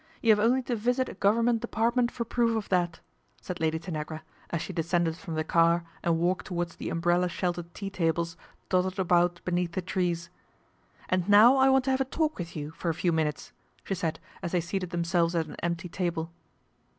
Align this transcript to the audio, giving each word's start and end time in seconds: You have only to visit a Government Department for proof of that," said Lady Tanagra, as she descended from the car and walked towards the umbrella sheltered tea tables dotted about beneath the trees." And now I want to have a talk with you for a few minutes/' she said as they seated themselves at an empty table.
You 0.19 0.31
have 0.31 0.39
only 0.39 0.63
to 0.63 0.75
visit 0.75 1.09
a 1.09 1.13
Government 1.13 1.59
Department 1.61 2.09
for 2.09 2.25
proof 2.25 2.57
of 2.57 2.69
that," 2.69 3.01
said 3.39 3.59
Lady 3.59 3.77
Tanagra, 3.77 4.23
as 4.49 4.59
she 4.63 4.73
descended 4.73 5.15
from 5.15 5.35
the 5.35 5.43
car 5.43 5.83
and 6.01 6.17
walked 6.17 6.47
towards 6.47 6.77
the 6.77 6.89
umbrella 6.89 7.29
sheltered 7.29 7.71
tea 7.75 7.91
tables 7.91 8.35
dotted 8.67 8.97
about 8.97 9.41
beneath 9.45 9.73
the 9.73 9.81
trees." 9.83 10.31
And 11.09 11.29
now 11.29 11.55
I 11.57 11.69
want 11.69 11.85
to 11.85 11.91
have 11.91 12.01
a 12.01 12.05
talk 12.05 12.39
with 12.39 12.55
you 12.55 12.71
for 12.71 12.89
a 12.89 12.95
few 12.95 13.11
minutes/' 13.13 13.51
she 13.83 13.93
said 13.93 14.19
as 14.41 14.53
they 14.53 14.59
seated 14.61 14.89
themselves 14.89 15.35
at 15.35 15.45
an 15.45 15.55
empty 15.61 15.87
table. 15.87 16.31